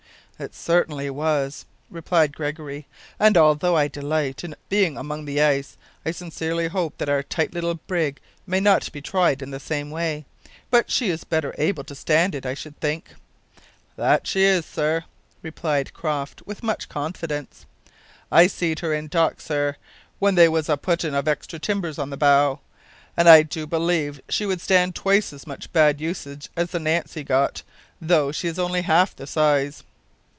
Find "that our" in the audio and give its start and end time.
6.97-7.21